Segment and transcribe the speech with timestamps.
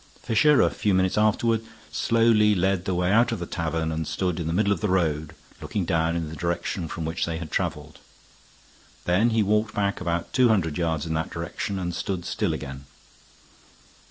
[0.23, 4.39] Fisher, a few minutes afterward, slowly led the way out of the tavern and stood
[4.39, 7.51] in the middle of the road, looking down in the direction from which they had
[7.51, 7.99] traveled.
[9.05, 12.85] Then he walked back about two hundred yards in that direction and stood still again.